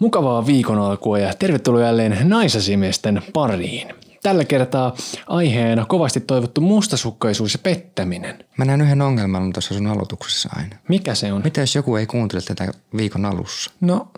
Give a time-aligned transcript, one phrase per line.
[0.00, 3.88] Mukavaa viikon alkua ja tervetuloa jälleen naisasimiesten pariin.
[4.22, 4.94] Tällä kertaa
[5.26, 8.44] aiheena kovasti toivottu mustasukkaisuus ja pettäminen.
[8.58, 10.76] Mä näen yhden ongelman tuossa sun aloituksessa aina.
[10.88, 11.42] Mikä se on?
[11.44, 13.70] Mitä jos joku ei kuuntele tätä viikon alussa?
[13.80, 14.08] No,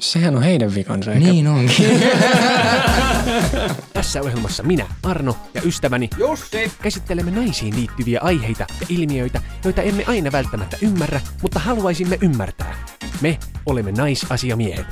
[0.00, 1.12] sehän on heidän vikansa.
[1.12, 1.26] Eikä...
[1.26, 2.00] Niin onkin.
[3.92, 10.04] Tässä ohjelmassa minä, Arno ja ystäväni Jussi käsittelemme naisiin liittyviä aiheita ja ilmiöitä, joita emme
[10.06, 12.86] aina välttämättä ymmärrä, mutta haluaisimme ymmärtää.
[13.20, 14.86] Me olemme naisasiamiehet.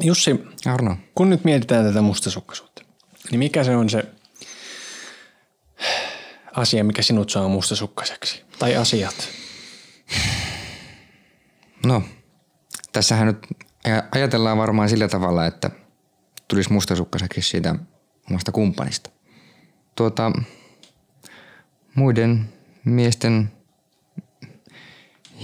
[0.00, 2.82] Jussi, Arno, kun nyt mietitään tätä mustasukkaisuutta,
[3.30, 4.04] niin mikä se on se
[6.56, 8.42] asia, mikä sinut saa mustasukkaiseksi?
[8.58, 9.39] Tai asiat?
[11.86, 12.02] No
[12.92, 13.46] tässähän nyt
[13.88, 15.70] aj- ajatellaan varmaan sillä tavalla, että
[16.48, 17.74] tulisi mustasukkaiseksi siitä
[18.30, 19.10] omasta kumppanista.
[19.96, 20.32] Tuota,
[21.94, 22.48] muiden
[22.84, 23.52] miesten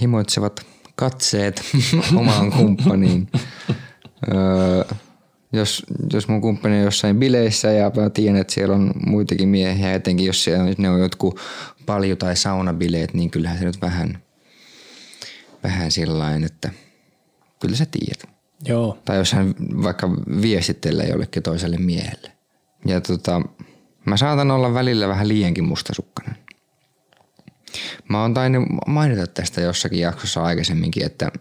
[0.01, 1.61] himoitsevat katseet
[2.19, 3.29] omaan kumppaniin.
[4.33, 4.95] Öö,
[5.53, 9.93] jos, jos mun kumppani on jossain bileissä ja mä tiedän, että siellä on muitakin miehiä,
[9.93, 11.39] etenkin jos siellä, ne on jotkut
[11.85, 14.17] palju- tai saunabileet, niin kyllähän se nyt vähän,
[15.63, 16.69] vähän sillain, että
[17.59, 18.37] kyllä sä tiedät.
[18.65, 18.97] Joo.
[19.05, 20.09] Tai jos hän vaikka
[20.41, 22.31] viestittelee jollekin toiselle miehelle.
[22.85, 23.41] Ja tota,
[24.05, 26.35] mä saatan olla välillä vähän liiankin mustasukkainen.
[28.09, 31.31] Mä oon tainnut mainita tästä jossakin jaksossa aikaisemminkin, että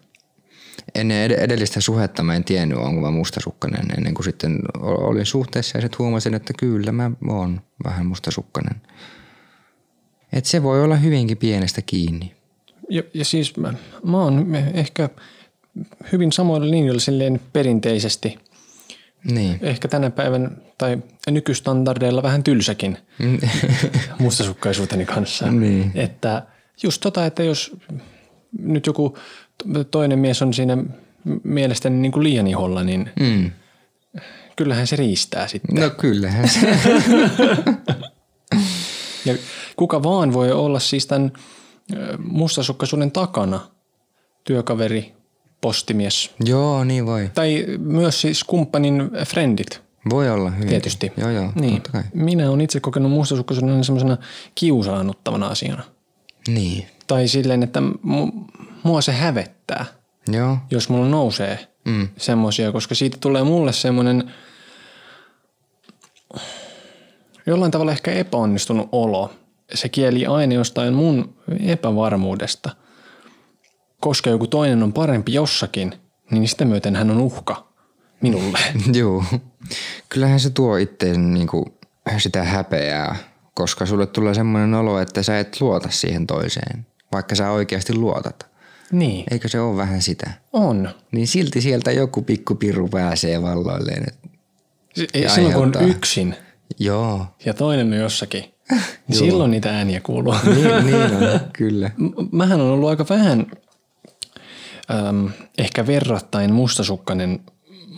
[0.95, 5.79] ennen ed- edellistä suhetta mä en tiennyt, onko mä mustasukkainen, ennen kuin sitten olin suhteessa
[5.79, 8.81] ja sitten huomasin, että kyllä mä oon vähän mustasukkainen.
[10.33, 12.36] Et se voi olla hyvinkin pienestä kiinni.
[12.91, 15.09] Ja, ja siis mä, mä oon ehkä
[16.13, 18.39] hyvin samoilla linjoilla silleen perinteisesti.
[19.25, 19.59] Niin.
[19.63, 20.99] Ehkä tänä päivän tai
[21.31, 22.99] nykystandardeilla vähän tylsäkin
[24.19, 25.51] mustasukkaisuuteni kanssa.
[25.51, 25.93] Niin.
[25.95, 26.47] Että
[26.83, 27.77] just tota, että jos
[28.59, 29.19] nyt joku
[29.91, 30.79] toinen mies on siinä
[31.45, 33.51] mielestäni niin kuin liian iholla, niin Mm.
[34.57, 35.75] kyllähän se riistää sitten.
[35.75, 36.61] No kyllähän se.
[39.25, 39.35] Ja
[39.77, 41.33] kuka vaan voi olla siis tämän
[42.19, 43.61] mustasukkaisuuden takana,
[44.45, 45.15] työkaveri,
[45.61, 47.31] postimies joo, niin voi.
[47.35, 50.69] tai myös siis kumppanin frendit Voi olla hyvin.
[50.69, 51.13] tietysti.
[51.17, 51.83] Joo, joo, niin.
[52.15, 54.17] Minä olen itse kokenut mustasukkaisuuden semmoisena
[54.55, 55.83] kiusaannuttavana asiana.
[56.49, 56.87] Niin.
[57.07, 58.45] Tai silleen, että mu-
[58.83, 59.85] mua se hävettää,
[60.29, 60.59] Joo.
[60.71, 62.09] jos mulla nousee Mm.
[62.17, 64.31] semmoisia, koska siitä tulee mulle semmoinen
[67.47, 69.33] jollain tavalla ehkä epäonnistunut olo.
[69.75, 71.35] Se kieli aina jostain mun
[71.67, 72.71] epävarmuudesta.
[74.01, 75.93] Koska joku toinen on parempi jossakin,
[76.31, 77.67] niin sitä myöten hän on uhka
[78.21, 78.59] minulle.
[78.99, 79.25] Joo.
[80.09, 81.79] Kyllähän se tuo itteen niinku
[82.19, 83.17] sitä häpeää,
[83.55, 88.47] koska sulle tulee semmoinen olo, että sä et luota siihen toiseen, vaikka sä oikeasti luotat.
[88.93, 90.31] niin, Eikö se ole vähän sitä?
[90.53, 90.89] on.
[91.13, 94.07] Niin silti sieltä joku pikku piru pääsee valloilleen.
[95.15, 96.37] Ja Silloin kun on yksin
[96.79, 98.55] joo, ja toinen on jossakin, niin
[99.13, 100.35] silloin niitä ääniä kuuluu.
[100.45, 101.91] niin, niin on, kyllä.
[102.33, 103.47] Mähän on ollut aika vähän
[104.91, 107.41] äm, ehkä verrattain mustasukkainen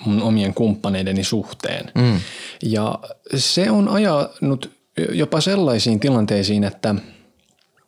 [0.07, 1.91] mun omien kumppaneideni suhteen.
[1.95, 2.21] Mm.
[2.63, 2.99] Ja
[3.37, 4.71] se on ajanut
[5.13, 6.95] jopa sellaisiin tilanteisiin, että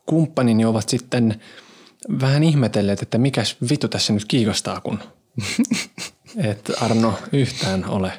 [0.05, 1.41] kumppanini ovat sitten
[2.21, 4.99] vähän ihmetelleet, että mikäs vittu tässä nyt kiikastaa, kun
[6.49, 8.11] et Arno yhtään ole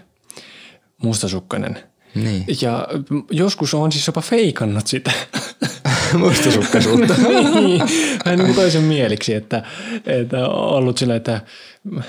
[1.03, 1.92] mustasukkainen.
[2.15, 2.45] Niin.
[2.61, 2.89] Ja
[3.31, 5.13] joskus on siis jopa feikannut sitä.
[6.19, 7.15] Mustasukkaisuutta.
[7.61, 7.83] niin,
[8.25, 9.63] vähän niin toisen mieliksi, että,
[10.07, 11.41] että ollut sillä, että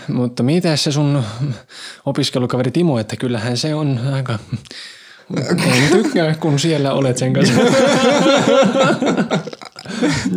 [0.07, 1.23] mutta mitä se sun
[2.05, 4.39] opiskelukaveri Timo, että kyllähän se on aika,
[5.65, 7.53] en tykkää, kun siellä olet sen kanssa.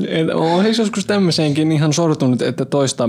[0.09, 3.09] Et Olen siis joskus tämmöiseenkin ihan sortunut, että toista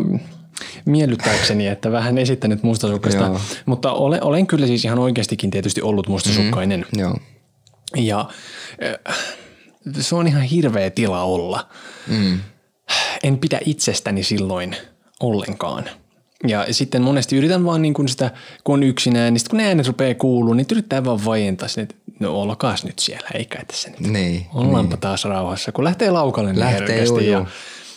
[0.85, 3.23] miellyttääkseni, että vähän esittänyt mustasukkaista.
[3.23, 3.39] Joo.
[3.65, 6.85] Mutta olen, olen kyllä siis ihan oikeastikin tietysti ollut mustasukkainen.
[6.93, 7.17] joo.
[7.95, 8.29] Ja
[9.07, 9.17] äh,
[9.99, 11.67] se on ihan hirveä tila olla.
[12.07, 12.39] Mm.
[13.23, 14.75] En pidä itsestäni silloin
[15.19, 15.89] ollenkaan.
[16.48, 18.31] Ja sitten monesti yritän vaan niin kuin sitä,
[18.63, 21.84] kun on yksinään, niin sitten kun ne äänet rupeaa kuulua, niin yrittää vaan vaientaa sinne,
[21.84, 24.00] että no olkaas nyt siellä, eikä tässä nyt.
[24.00, 24.45] Niin.
[24.54, 25.01] Ollaanpa niin.
[25.01, 27.48] taas rauhassa, kun lähtee laukalle niin Lähtee joo, ja, joo.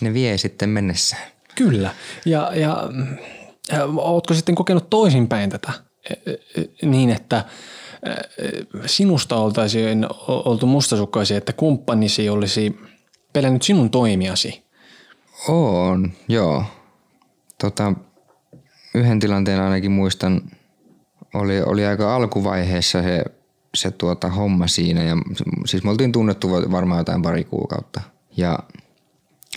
[0.00, 1.28] Ne vie sitten mennessään.
[1.54, 1.94] Kyllä.
[2.24, 2.88] Ja, ja
[3.72, 5.72] äh, ootko sitten kokenut toisinpäin tätä
[6.10, 7.44] Ä, ä, niin, että
[8.86, 12.78] sinusta oltaisiin oltu mustasukkaisia, että kumppanisi olisi
[13.32, 14.62] pelännyt sinun toimiasi?
[15.48, 16.64] On, joo.
[17.60, 17.92] Tota,
[18.94, 20.42] yhden tilanteen ainakin muistan,
[21.34, 23.24] oli, oli aika alkuvaiheessa se,
[23.74, 25.02] se tuota homma siinä.
[25.02, 25.16] Ja,
[25.66, 28.00] siis me oltiin tunnettu varmaan jotain pari kuukautta.
[28.36, 28.58] Ja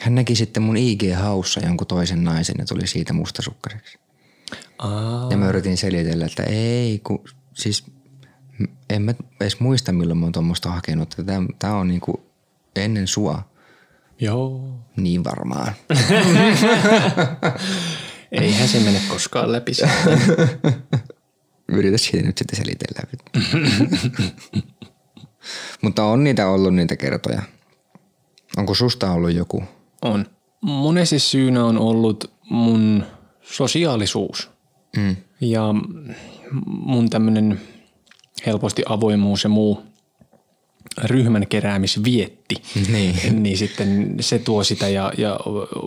[0.02, 4.00] Hän näki sitten mun IG-haussa jonkun toisen naisen ja tuli siitä mustasukkaiseksi.
[4.78, 5.28] Aa.
[5.32, 7.86] Ja mä yritin selitellä, että ei, kun siis
[8.90, 11.16] en mä edes muista milloin mä oon tuommoista hakenut.
[11.60, 12.26] Tää on niinku
[12.76, 13.50] ennen sua.
[14.20, 14.80] Joo.
[14.98, 15.74] Niin varmaan.
[18.34, 19.72] Eihän se mene koskaan läpi.
[21.78, 23.02] Yritä siitä nyt sitten selitellä.
[25.82, 27.42] Mutta on niitä ollut niitä kertoja.
[28.58, 29.64] Onko susta ollut joku?
[30.02, 30.26] On.
[30.62, 33.04] Monesti syynä on ollut mun
[33.42, 34.54] sosiaalisuus
[34.98, 35.16] Mm.
[35.42, 35.64] ja
[36.66, 37.62] mun tämmönen
[38.46, 39.84] helposti avoimuus ja muu
[41.04, 42.56] ryhmän keräämisvietti.
[42.92, 43.44] Niin.
[43.44, 45.40] niin sitten se tuo sitä ja, ja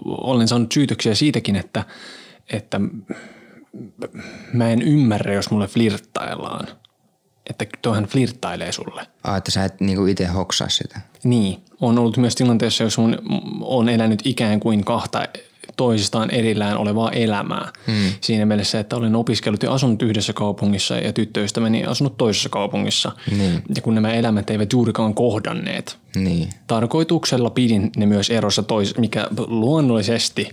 [0.07, 1.85] olen saanut syytöksiä siitäkin, että,
[2.53, 2.81] että
[4.53, 6.69] mä en ymmärrä, jos mulle flirttaillaan.
[7.51, 9.07] Että toihan flirttailee sulle.
[9.25, 11.01] Ah, että sä et niinku itse hoksaa sitä.
[11.25, 13.19] Niin, on ollut myös tilanteessa, jos mun,
[13.61, 15.29] on elänyt ikään kuin kahta
[15.77, 17.73] toisistaan erillään olevaa elämää.
[17.87, 18.13] Hmm.
[18.21, 23.13] Siinä mielessä, että olen opiskellut ja asunut yhdessä kaupungissa ja tyttöystäväni asunut toisessa kaupungissa.
[23.39, 23.63] Niin.
[23.77, 25.99] Ja kun nämä elämät eivät juurikaan kohdanneet.
[26.17, 26.49] Niin.
[26.67, 30.49] Tarkoituksella pidin ne myös erossa tois, mikä luonnollisesti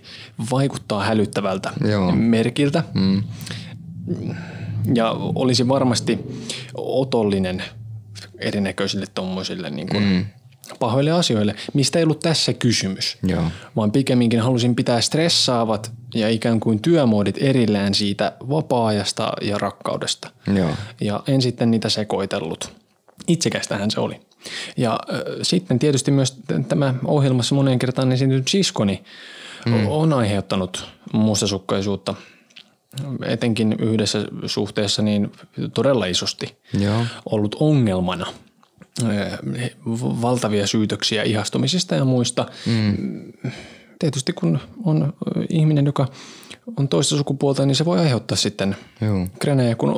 [0.51, 2.11] vaikuttaa hälyttävältä Joo.
[2.11, 2.83] merkiltä.
[2.93, 3.23] Mm.
[4.95, 6.19] Ja olisi varmasti
[6.75, 7.63] otollinen
[8.39, 10.25] erinäköisille tuommoisille niin kuin mm.
[10.79, 13.17] Pahoille asioille, mistä ei ollut tässä kysymys.
[13.23, 13.43] Joo.
[13.75, 20.31] Vaan pikemminkin halusin pitää stressaavat ja ikään kuin työmuodit erillään siitä vapaa-ajasta ja rakkaudesta.
[20.55, 20.69] Joo.
[21.01, 22.73] Ja en sitten niitä sekoitellut.
[23.27, 24.19] Itsekästähän se oli.
[24.77, 26.37] Ja äh, sitten tietysti myös
[26.67, 29.03] tämä ohjelmassa moneen kertaan esiintynyt siskoni
[29.65, 29.87] mm.
[29.87, 32.15] on aiheuttanut mustasukkaisuutta
[33.25, 35.31] etenkin yhdessä suhteessa niin
[35.73, 37.05] todella isosti Joo.
[37.25, 38.25] ollut ongelmana.
[39.01, 39.39] Äh,
[40.21, 42.45] Valtavia syytöksiä ihastumisista ja muista.
[42.65, 43.33] Mm.
[43.99, 45.13] Tietysti kun on
[45.49, 46.07] ihminen, joka
[46.77, 48.75] on toista sukupuolta, niin se voi aiheuttaa sitten
[49.39, 49.93] kränejä, kun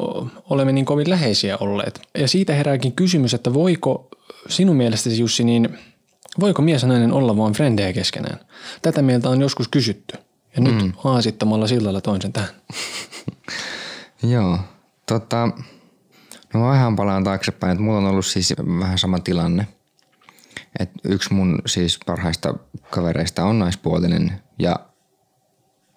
[0.50, 2.02] olemme niin kovin läheisiä olleet.
[2.18, 4.08] Ja siitä herääkin kysymys, että voiko
[4.50, 5.78] sinun mielestäsi Jussi, niin
[6.40, 8.40] voiko mies ja nainen olla vain frendejä keskenään?
[8.82, 10.18] Tätä mieltä on joskus kysytty.
[10.56, 10.94] Ja nyt mm.
[11.04, 12.50] aasittamalla sillalla toin sen tähän.
[14.34, 14.60] Joo.
[15.06, 15.50] Tota,
[16.56, 19.68] no mä vähän palaan taaksepäin, että mulla on ollut siis vähän sama tilanne.
[20.80, 22.54] Et yksi mun siis parhaista
[22.90, 24.80] kavereista on naispuolinen ja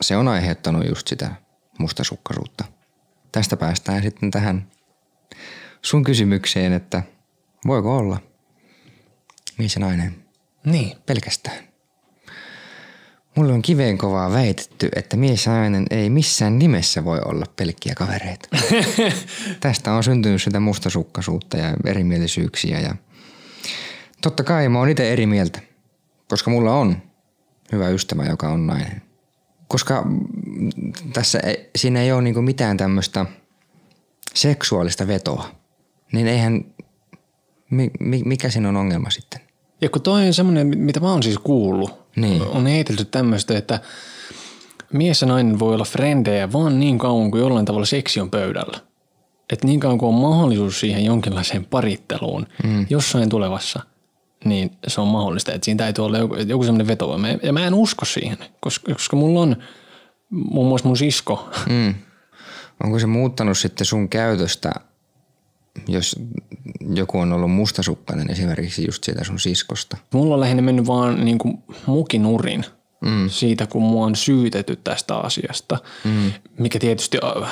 [0.01, 1.31] se on aiheuttanut just sitä
[1.79, 2.65] mustasukkaisuutta.
[3.33, 4.71] Tästä päästään sitten tähän
[5.83, 7.03] sun kysymykseen, että
[7.67, 8.21] voiko olla
[9.59, 10.25] mies ja nainen
[10.65, 10.97] Niin.
[11.07, 11.68] pelkästään.
[13.39, 17.95] Mulle on kiveen kovaa väitetty, että mies ja nainen ei missään nimessä voi olla pelkkiä
[17.95, 18.49] kavereita.
[19.61, 22.95] Tästä on syntynyt sitä mustasukkaisuutta ja erimielisyyksiä ja
[24.23, 25.61] totta kai mä oon itse eri mieltä,
[26.29, 27.03] koska mulla on
[27.73, 29.03] hyvä ystävä, joka on nainen.
[29.69, 30.07] Koska
[31.13, 33.27] tässä ei, siinä ei ole niinku mitään tämmöistä
[34.35, 35.51] seksuaalista vetoa,
[36.13, 36.65] niin eihän,
[37.71, 39.48] mi, mi, mikä siinä on ongelma sitten?
[39.81, 42.43] Ja kun toi on semmoinen, mitä mä oon siis kuullut, Niin.
[42.43, 43.81] on heitelty tämmöistä, että
[44.93, 48.79] mies ja nainen voi olla frendejä vaan niin kauan kuin jollain tavalla seksi on pöydällä.
[49.53, 52.87] Että niin kauan kuin on mahdollisuus siihen jonkinlaiseen paritteluun mm.
[52.91, 53.83] jossain tulevassa,
[54.45, 55.53] niin se on mahdollista.
[55.53, 57.29] Että siinä täytyy olla joku, joku semmoinen vetovoima.
[57.29, 59.57] Ja mä en usko siihen, koska, koska mulla on
[60.31, 61.49] muun muassa mun sisko.
[61.69, 61.95] Mm.
[62.85, 64.73] Onko se muuttanut sitten sun käytöstä,
[65.89, 66.17] jos
[66.95, 69.97] joku on ollut mustasukkainen esimerkiksi just siitä sun siskosta?
[70.15, 72.65] Mulla on lähinnä mennyt vaan niin kuin mukinurin
[73.01, 73.29] mm.
[73.29, 76.33] siitä, kun mua on syytetty tästä asiasta, mm.
[76.59, 77.49] mikä tietysti a-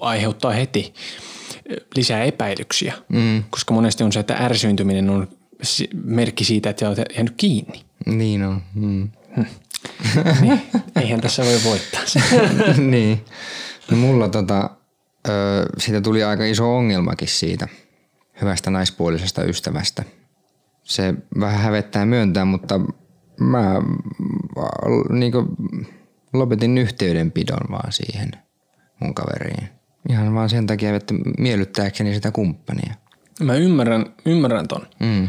[0.00, 0.94] aiheuttaa heti
[1.96, 3.44] lisää epäilyksiä, mm.
[3.50, 5.28] koska monesti on se, että ärsyyntyminen on
[6.04, 7.84] merkki siitä, että oot jäänyt kiinni.
[8.06, 8.62] Niin on.
[8.74, 9.08] Mm.
[10.40, 10.62] Niin,
[11.00, 12.00] eihän tässä voi voittaa.
[12.90, 13.24] niin.
[13.90, 14.70] No mulla tota,
[15.28, 17.68] ö, siitä tuli aika iso ongelmakin siitä
[18.40, 20.04] hyvästä naispuolisesta ystävästä.
[20.82, 22.80] Se vähän hävettää myöntää, mutta
[23.40, 23.82] mä
[25.08, 25.32] niin
[26.32, 28.30] lopetin yhteydenpidon vaan siihen
[29.00, 29.68] mun kaveriin.
[30.08, 32.94] Ihan vaan sen takia, että miellyttääkseni sitä kumppania.
[33.40, 34.86] Mä ymmärrän, ymmärrän ton.
[35.00, 35.28] Mm.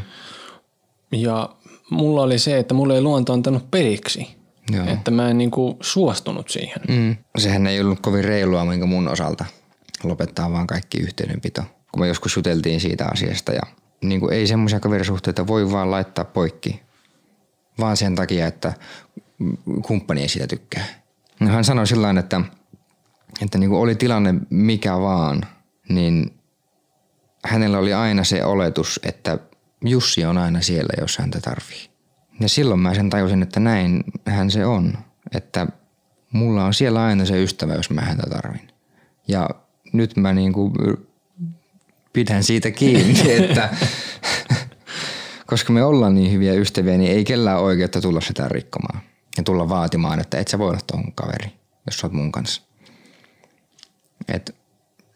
[1.11, 1.49] Ja
[1.89, 4.37] mulla oli se, että mulla ei luonto antanut periksi.
[4.71, 4.87] Joo.
[4.87, 6.81] Että mä en niinku suostunut siihen.
[6.87, 7.15] Mm.
[7.37, 9.45] Sehän ei ollut kovin reilua minkä mun osalta
[10.03, 11.63] lopettaa vaan kaikki yhteydenpito.
[11.91, 13.61] Kun me joskus juteltiin siitä asiasta ja
[14.01, 16.81] niin kuin ei semmoisia kaverisuhteita voi vaan laittaa poikki.
[17.79, 18.73] Vaan sen takia, että
[19.81, 20.85] kumppani ei siitä tykkää.
[21.39, 22.41] No hän sanoi sillä että,
[23.41, 25.41] että niin kuin oli tilanne mikä vaan,
[25.89, 26.33] niin
[27.45, 29.39] hänellä oli aina se oletus, että
[29.85, 31.89] Jussi on aina siellä, jos häntä tarvii.
[32.39, 34.97] Ja silloin mä sen tajusin, että näin hän se on.
[35.31, 35.67] Että
[36.31, 38.67] mulla on siellä aina se ystävä, jos mä häntä tarvin.
[39.27, 39.49] Ja
[39.93, 40.73] nyt mä niinku
[42.13, 43.69] pidän siitä kiinni, että
[45.45, 48.99] koska me ollaan niin hyviä ystäviä, niin ei kellään oikeutta tulla sitä rikkomaan.
[49.37, 51.53] Ja tulla vaatimaan, että et sä voi olla tuohon kaveri,
[51.85, 52.61] jos sä oot mun kanssa.
[54.27, 54.55] Et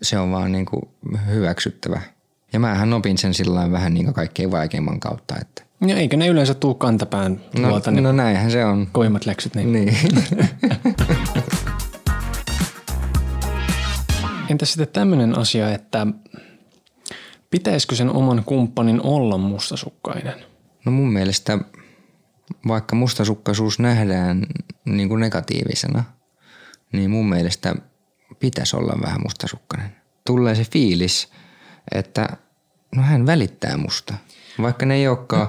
[0.01, 0.91] se on vaan niinku
[1.27, 2.01] hyväksyttävä.
[2.53, 5.35] Ja mähän opin sen sillä vähän niin kaikkein vaikeimman kautta.
[5.41, 8.87] Että ja eikö ne yleensä tuu kantapään no, tuolta, no näinhän se on.
[8.91, 9.55] Koimmat läksyt.
[9.55, 9.71] Niin.
[9.73, 9.97] niin.
[14.51, 16.07] Entä sitten tämmöinen asia, että
[17.49, 20.45] pitäisikö sen oman kumppanin olla mustasukkainen?
[20.85, 21.59] No mun mielestä
[22.67, 24.45] vaikka mustasukkaisuus nähdään
[24.85, 26.03] niin kuin negatiivisena,
[26.91, 27.75] niin mun mielestä
[28.39, 29.95] pitäisi olla vähän mustasukkainen.
[30.25, 31.29] Tulee se fiilis,
[31.91, 32.29] että
[32.95, 34.13] no hän välittää musta.
[34.61, 35.47] Vaikka ne ei olekaan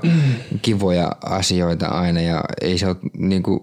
[0.62, 3.60] kivoja asioita aina ja ei se ole niin kuin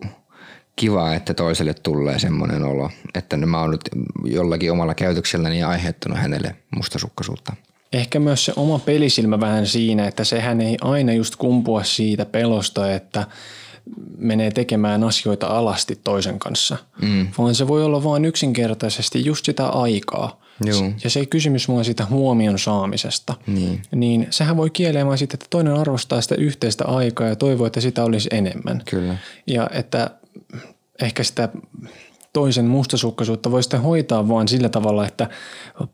[0.79, 3.81] kiva, että toiselle tulee semmoinen olo, että mä oon nyt
[4.23, 7.53] jollakin omalla käytökselläni aiheuttanut hänelle mustasukkaisuutta.
[7.93, 12.91] Ehkä myös se oma pelisilmä vähän siinä, että sehän ei aina just kumpua siitä pelosta,
[12.93, 13.27] että
[14.17, 17.27] menee tekemään asioita alasti toisen kanssa, mm.
[17.37, 20.41] vaan se voi olla vain yksinkertaisesti just sitä aikaa.
[20.65, 20.91] Joo.
[21.03, 23.81] Ja se kysymys vaan siitä huomion saamisesta, niin.
[23.95, 28.03] niin sehän voi kielemaan sitten, että toinen arvostaa sitä yhteistä aikaa ja toivoo, että sitä
[28.03, 28.81] olisi enemmän.
[28.89, 29.17] Kyllä.
[29.47, 30.09] Ja että
[31.01, 31.49] ehkä sitä
[32.33, 35.29] toisen mustasukkaisuutta voi sitten hoitaa vaan sillä tavalla, että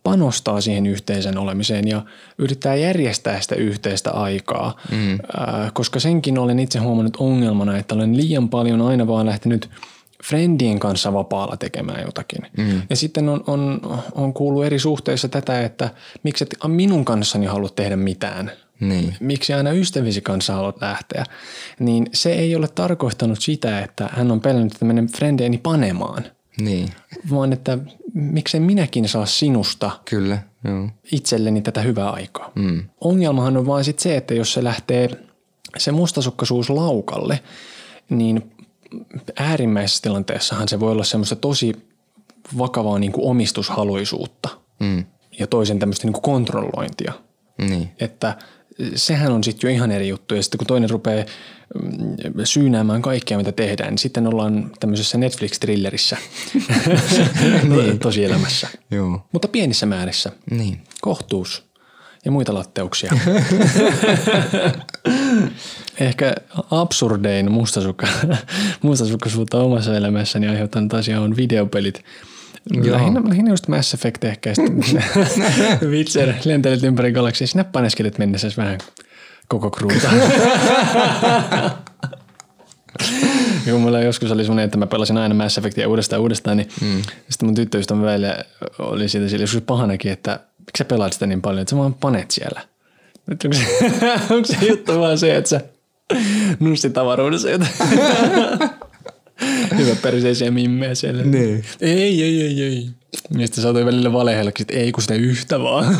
[0.03, 2.01] panostaa siihen yhteisen olemiseen ja
[2.37, 4.75] yrittää järjestää sitä yhteistä aikaa.
[4.91, 5.13] Mm.
[5.13, 9.69] Äh, koska senkin olen itse huomannut ongelmana, että olen liian paljon aina vaan lähtenyt
[10.23, 12.45] friendien kanssa vapaalla tekemään jotakin.
[12.57, 12.81] Mm.
[12.89, 15.89] Ja sitten on, on, on kuullut eri suhteissa tätä, että
[16.23, 18.51] miksi et minun kanssani halua tehdä mitään.
[18.79, 19.15] Niin.
[19.19, 21.25] Miksi aina ystävisi kanssa haluat lähteä.
[21.79, 26.25] Niin se ei ole tarkoittanut sitä, että hän on pelännyt, että menen frendeeni panemaan.
[26.61, 26.89] Niin.
[27.31, 27.77] Vaan että
[28.13, 30.89] miksei minäkin saa sinusta Kyllä, joo.
[31.11, 32.51] itselleni tätä hyvää aikaa.
[32.55, 32.83] Mm.
[33.01, 35.09] Ongelmahan on vaan sit se, että jos se lähtee
[35.77, 37.39] se mustasukkaisuus laukalle,
[38.09, 38.51] niin
[39.39, 41.73] äärimmäisessä tilanteessahan se voi olla semmoista tosi
[42.57, 45.05] vakavaa niin kuin omistushaluisuutta mm.
[45.39, 47.13] ja toisen tämmöistä niin kuin kontrollointia.
[47.57, 47.89] Niin.
[47.99, 48.37] Että
[48.95, 50.35] sehän on sitten jo ihan eri juttu.
[50.35, 51.25] Ja sitten kun toinen rupeaa
[51.81, 56.17] mm, syynäämään kaikkea, mitä tehdään, niin sitten ollaan tämmöisessä Netflix-trillerissä
[57.69, 57.99] niin.
[57.99, 58.69] tosielämässä.
[58.91, 59.25] Joo.
[59.31, 60.31] Mutta pienissä määrissä.
[60.51, 60.79] Niin.
[61.01, 61.65] Kohtuus
[62.25, 63.11] ja muita latteuksia.
[65.99, 66.35] Ehkä
[66.71, 68.07] absurdein mustasukka,
[68.81, 72.03] mustasukkaisuutta omassa elämässäni aiheuttanut asia on videopelit.
[72.73, 74.53] Lähinnä, lähinnä just Mass Effect ehkä.
[75.91, 77.47] Witcher lentelet ympäri galaksia.
[77.47, 78.77] Sinä paneskelet mennessä vähän
[79.47, 80.09] koko kruuta.
[83.71, 87.01] Kun mulla joskus oli semmoinen, että mä pelasin aina Mass Effectia uudestaan uudestaan, niin mm.
[87.29, 88.37] sitten mun tyttöystävä välillä
[88.79, 91.93] oli siitä sille joskus pahanakin, että miksi sä pelaat sitä niin paljon, että sä vaan
[91.93, 92.61] panet siellä.
[93.27, 93.65] Nyt onko se,
[94.35, 95.61] onko se juttu vaan se, että sä
[96.59, 97.71] nussit avaruudessa jotain?
[99.77, 101.23] Hyvä perseisiä mimmeä siellä.
[101.23, 101.65] Niin.
[101.81, 102.89] Ei, ei, ei, ei.
[103.37, 105.97] Ja sitten saatoi välillä valehellakin, että ei kun sitä yhtä vaan.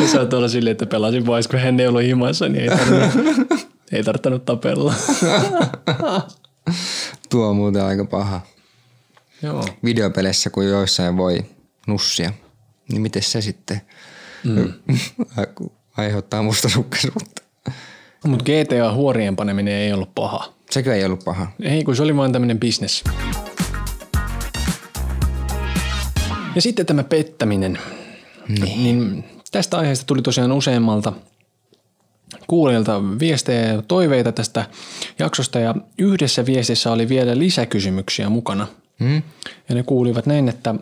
[0.00, 2.68] ja sä oot olla silleen, että pelasin pois, kun hän ei ollut himassa, niin ei
[2.78, 3.48] tarvinnut,
[3.92, 4.94] ei tarvinnut tapella.
[7.30, 8.40] Tuo on muuten aika paha.
[9.42, 9.64] Joo.
[9.84, 11.44] Videopeleissä, kun joissain voi
[11.86, 12.32] nussia,
[12.88, 13.80] niin miten se sitten
[14.44, 14.72] mm.
[15.96, 17.39] aiheuttaa mustasukkaisuutta?
[18.26, 20.52] Mutta GTA huorien paneminen ei ollut paha.
[20.70, 21.46] Sekö ei ollut paha?
[21.62, 23.04] Ei, kun se oli vain tämmöinen bisnes.
[26.54, 27.78] Ja sitten tämä pettäminen.
[28.48, 28.82] Niin.
[28.82, 31.12] niin tästä aiheesta tuli tosiaan useammalta
[32.46, 34.64] kuulijalta viestejä ja toiveita tästä
[35.18, 38.66] jaksosta ja yhdessä viestissä oli vielä lisäkysymyksiä mukana.
[39.00, 39.22] Hmm.
[39.68, 40.74] Ja ne kuulivat näin, että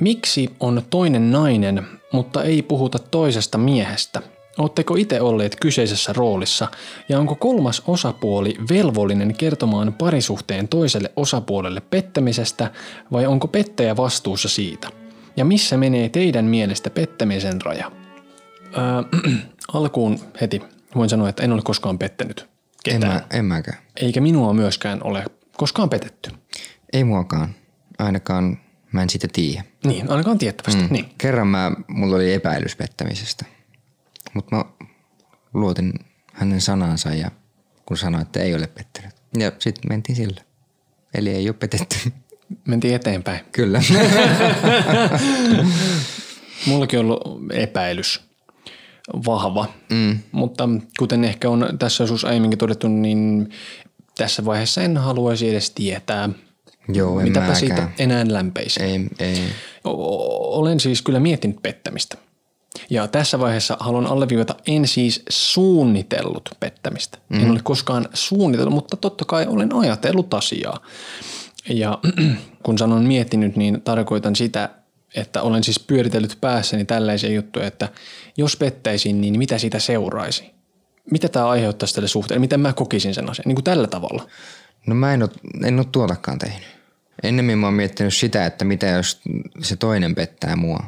[0.00, 4.22] miksi on toinen nainen, mutta ei puhuta toisesta miehestä–
[4.60, 6.68] Oletteko itse olleet kyseisessä roolissa
[7.08, 12.70] ja onko kolmas osapuoli velvollinen kertomaan parisuhteen toiselle osapuolelle pettämisestä
[13.12, 14.88] vai onko pettäjä vastuussa siitä?
[15.36, 17.92] Ja missä menee teidän mielestä pettämisen raja?
[18.78, 19.32] Öö,
[19.72, 20.62] alkuun heti
[20.96, 22.48] voin sanoa, että en ole koskaan pettänyt
[22.84, 23.12] ketään.
[23.12, 23.78] En, mä, en mäkään.
[23.96, 25.24] Eikä minua myöskään ole
[25.56, 26.30] koskaan petetty.
[26.92, 27.54] Ei muakaan.
[27.98, 28.58] Ainakaan
[28.92, 29.64] mä en sitä tiedä.
[29.86, 30.82] Niin, ainakaan tiettävästi.
[30.82, 30.88] Mm.
[30.90, 31.06] Niin.
[31.18, 33.44] Kerran mä, mulla oli epäilys pettämisestä.
[34.34, 34.64] Mutta mä
[35.54, 35.92] luotin
[36.32, 37.30] hänen sanansa ja
[37.86, 39.10] kun sanoi, että ei ole pettänyt.
[39.38, 40.40] Ja sitten mentiin sillä.
[41.14, 41.96] Eli ei ole petetty.
[42.68, 43.40] Mentiin eteenpäin.
[43.52, 43.82] Kyllä.
[46.66, 48.20] Mullakin on ollut epäilys.
[49.26, 49.66] vahva.
[49.90, 50.18] Mm.
[50.32, 50.68] Mutta
[50.98, 53.50] kuten ehkä on tässä joskus aiemminkin todettu, niin
[54.18, 56.28] tässä vaiheessa en haluaisi edes tietää,
[56.88, 57.56] Joo, en mitäpä mäkään.
[57.60, 58.82] siitä enää lämpeisi.
[58.82, 59.38] Ei, ei.
[59.84, 62.16] O- Olen siis kyllä miettinyt pettämistä.
[62.90, 67.18] Ja tässä vaiheessa haluan alleviivata, en siis suunnitellut pettämistä.
[67.28, 67.40] Mm.
[67.40, 70.80] En ole koskaan suunnitellut, mutta totta kai olen ajatellut asiaa.
[71.68, 71.98] Ja
[72.64, 74.68] kun sanon miettinyt, niin tarkoitan sitä,
[75.14, 77.88] että olen siis pyöritellyt päässäni tällaisia juttuja, että
[78.36, 80.50] jos pettäisin, niin mitä siitä seuraisi?
[81.10, 82.40] Mitä tämä aiheuttaisi tälle suhteelle?
[82.40, 83.44] Miten mä kokisin sen asian?
[83.46, 84.28] Niin kuin tällä tavalla.
[84.86, 85.30] No mä en ole,
[85.64, 86.68] en ole tuotakaan tehnyt.
[87.22, 89.20] Ennemmin mä oon miettinyt sitä, että mitä jos
[89.62, 90.84] se toinen pettää mua.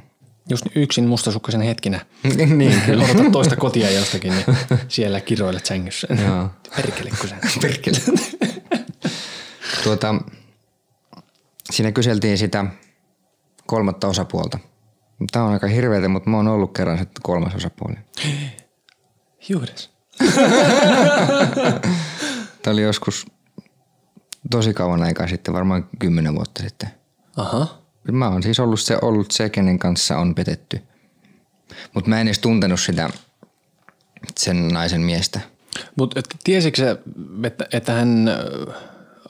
[0.51, 2.07] Just yksin mustasukkaisen hetkinä.
[2.57, 3.05] niin, Kyllä.
[3.05, 4.55] Odotat toista kotia jostakin ja
[4.89, 6.09] siellä kiroilet sängyssä.
[6.25, 6.51] Joo.
[6.77, 7.11] Perkele.
[7.63, 7.99] Perkele.
[9.85, 10.15] tuota,
[11.71, 12.65] siinä kyseltiin sitä
[13.67, 14.59] kolmatta osapuolta.
[15.33, 17.97] Tämä on aika hirveätä, mutta mä oon ollut kerran se kolmas osapuoli.
[19.49, 19.91] Juudes.
[22.63, 23.27] Tämä oli joskus
[24.51, 26.89] tosi kauan aikaa sitten, varmaan kymmenen vuotta sitten.
[27.37, 27.82] Aha.
[28.11, 30.81] Mä oon siis ollut se, ollut se kenen kanssa on petetty.
[31.95, 33.11] Mutta mä en edes tuntenut sitä
[34.39, 35.41] sen naisen miestä.
[35.97, 36.97] Mutta tiesikö se,
[37.47, 38.73] että, että hän ö,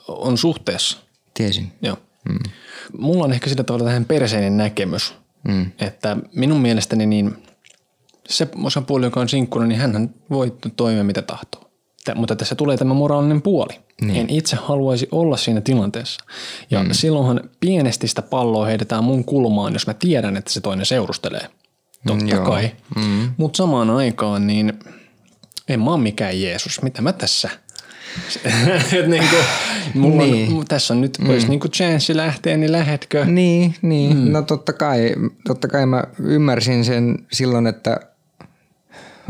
[0.07, 0.97] on suhteessa?
[1.33, 1.71] Tiesin.
[1.81, 1.97] Joo.
[2.29, 2.39] Mm.
[2.97, 5.15] Mulla on ehkä sillä tavalla tähän perseinen näkemys,
[5.47, 5.71] mm.
[5.79, 7.43] että minun mielestäni niin
[8.29, 11.62] se osapuoli, joka on sinkkuna, niin hän voi toimia mitä tahtoo.
[12.15, 13.79] Mutta tässä tulee tämä moraalinen puoli.
[14.01, 14.15] Niin.
[14.15, 16.23] En itse haluaisi olla siinä tilanteessa.
[16.71, 16.89] Ja mm.
[16.91, 21.47] silloinhan pienesti sitä palloa heitetään mun kulmaan, jos mä tiedän, että se toinen seurustelee.
[22.07, 22.45] Totta Joo.
[22.45, 22.71] kai.
[22.95, 23.31] Mm.
[23.37, 24.73] Mutta samaan aikaan niin
[25.69, 26.81] en mä ole mikään Jeesus.
[26.81, 27.49] Mitä mä tässä?
[28.99, 29.35] Et niinku,
[29.93, 30.53] mulla Niin.
[30.53, 33.25] on, tässä on nyt, olisi niinku chanssi lähteä, niin lähetkö?
[33.25, 34.17] Niin, niin.
[34.17, 34.31] Mm.
[34.31, 35.15] No totta kai,
[35.47, 37.99] totta kai mä ymmärsin sen silloin, että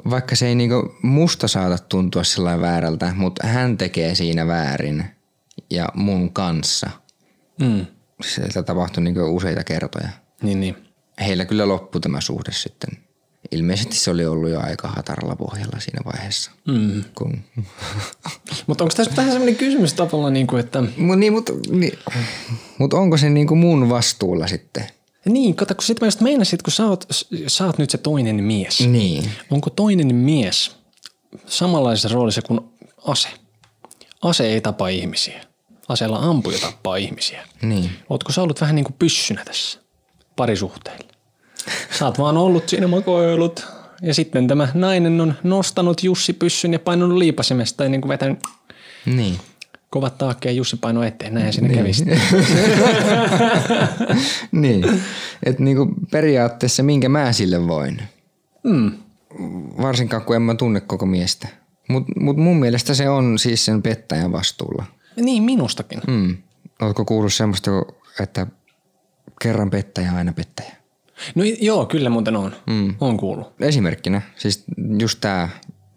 [0.10, 5.06] vaikka se ei niinku musta saata tuntua sellainen väärältä, mutta hän tekee siinä väärin
[5.70, 6.90] ja mun kanssa.
[7.60, 7.86] Mm.
[8.22, 10.10] Sitä tapahtui niinku useita kertoja.
[10.42, 10.76] Niin, niin.
[11.20, 12.90] Heillä kyllä loppui tämä suhde sitten.
[13.52, 16.52] Ilmeisesti se oli ollut jo aika hataralla pohjalla siinä vaiheessa.
[16.68, 17.04] Mm.
[17.16, 17.42] Kun...
[18.68, 22.00] Mutta onko tässä vähän sellainen kysymys tavallaan, niin kuin, että Mut, niin, mutta niin,
[22.78, 24.88] mut onko se niinku mun vastuulla sitten?
[25.26, 27.06] Niin, kato, kun sit mä just meinasin, että kun sä oot,
[27.48, 29.32] sä oot nyt se toinen mies, Niin.
[29.52, 30.72] onko toinen mies
[31.46, 32.60] samanlaisessa roolissa kuin
[33.08, 33.28] ase?
[34.22, 35.42] Ase ei tapa ihmisiä.
[35.90, 37.48] Aseella ampuja tappaa ihmisiä.
[37.62, 37.90] Niin.
[38.10, 39.80] Ootko sä ollut vähän niin kuin pyssynä tässä
[40.36, 41.08] parisuhteella?
[42.00, 43.68] Sä oot vaan ollut siinä makoillut
[44.02, 48.40] ja sitten tämä nainen on nostanut Jussi pyssyn ja painunut liipasimesta ja niin kuin vetänyt
[49.06, 49.40] Niin.
[49.94, 51.34] Kovat taakkeen Jussi paino eteen.
[51.34, 51.80] Näin siinä niin.
[51.80, 52.22] kävi sitten.
[54.62, 55.02] niin.
[55.44, 58.02] Että niinku periaatteessa minkä mä sille voin.
[58.64, 58.92] Mm.
[59.82, 61.48] Varsinkaan kun en mä tunne koko miestä.
[61.90, 64.86] Mutta mut mun mielestä se on siis sen pettäjän vastuulla.
[65.16, 66.02] Niin, minustakin.
[66.08, 66.38] Mm.
[66.82, 67.72] Oletko kuullut semmoista,
[68.20, 68.48] että
[69.42, 70.76] kerran pettäjä aina pettäjä?
[71.36, 72.56] No joo, kyllä muuten on.
[72.68, 72.96] Mm.
[73.00, 73.54] On kuullut.
[73.60, 74.64] Esimerkkinä, siis
[75.00, 75.50] just tämä,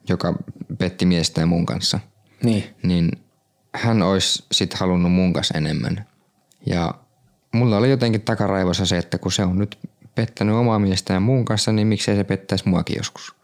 [0.08, 0.34] joka
[0.78, 2.00] petti miestä ja mun kanssa,
[2.42, 2.64] Niin.
[2.82, 3.10] niin
[3.76, 6.06] hän olisi sit halunnut mun kanssa enemmän.
[6.66, 6.94] Ja
[7.52, 9.78] mulla oli jotenkin takaraivossa se, että kun se on nyt
[10.14, 13.34] pettänyt omaa miestään mun kanssa, niin miksei se pettäisi muakin joskus.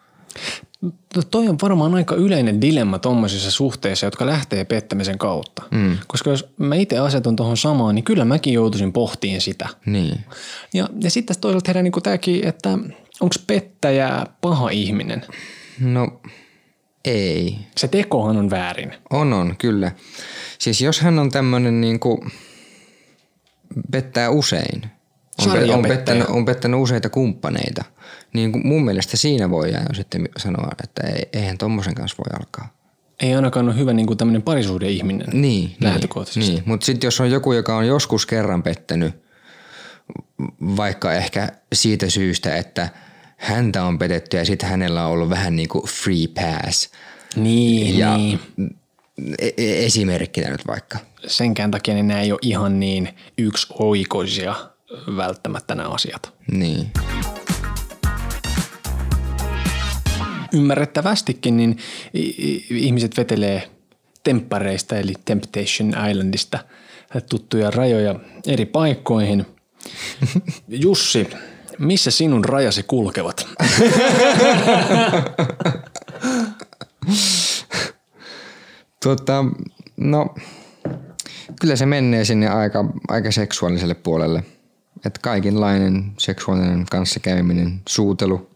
[1.16, 5.62] No toi on varmaan aika yleinen dilemma tuommoisissa suhteissa, jotka lähtee pettämisen kautta.
[5.71, 5.99] Mm.
[6.07, 9.68] Koska jos mä itse asetun tuohon samaan, niin kyllä mäkin joutuisin pohtiin sitä.
[9.87, 10.25] Niin.
[10.75, 12.71] Ja, ja sitten toisaalta herää niin tämäkin, että
[13.21, 15.25] onko pettäjä paha ihminen?
[15.81, 16.21] No
[17.05, 17.59] ei.
[17.77, 18.95] Se tekohan on väärin.
[19.11, 19.93] On, on, kyllä.
[20.59, 22.33] Siis jos hän on tämmöinen niin kuin
[23.91, 25.97] pettää usein, on, pe- on, Sarjapettäjä.
[25.97, 27.85] pettänyt, on pettänyt useita kumppaneita,
[28.33, 29.49] niin kuin mun mielestä siinä
[29.88, 32.73] jo sitten sanoa, että ei, eihän tommosen kanssa voi alkaa.
[33.21, 35.27] Ei ainakaan ole hyvä niin kuin tämmöinen parisuhde-ihminen.
[35.33, 36.53] Niin, Lähtökohtaisesti.
[36.53, 39.15] Niin, mutta sitten jos on joku, joka on joskus kerran pettänyt,
[40.61, 42.88] vaikka ehkä siitä syystä, että
[43.42, 46.90] häntä on petetty ja sitten hänellä on ollut vähän niin kuin free pass.
[47.37, 48.40] Niin, Ja niin.
[49.38, 50.98] e- e- esimerkkinä nyt vaikka.
[51.26, 54.55] Senkään takia niin nämä ei ole ihan niin yksioikoisia
[55.16, 56.33] välttämättä nämä asiat.
[56.52, 56.90] Niin.
[60.52, 61.78] Ymmärrettävästikin niin
[62.70, 63.70] ihmiset vetelee
[64.24, 66.59] temppareista eli Temptation Islandista
[67.31, 68.14] tuttuja rajoja
[68.46, 69.46] eri paikkoihin.
[70.68, 71.28] Jussi,
[71.79, 73.47] missä sinun rajasi kulkevat?
[79.05, 79.45] Tota,
[79.97, 80.35] no,
[81.61, 84.45] kyllä se menee sinne aika, aika seksuaaliselle puolelle.
[85.07, 88.51] Että kaikenlainen seksuaalinen kanssakäyminen, suutelu,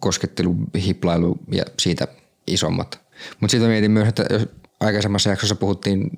[0.00, 2.08] koskettelu, hiplailu ja siitä
[2.46, 3.00] isommat.
[3.40, 4.48] Mutta sitten mietin myös, että jos
[4.80, 6.10] aikaisemmassa jaksossa puhuttiin